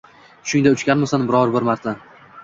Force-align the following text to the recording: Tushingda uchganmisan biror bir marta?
Tushingda 0.45 0.69
uchganmisan 0.77 1.27
biror 1.31 1.53
bir 1.57 1.67
marta? 1.67 1.93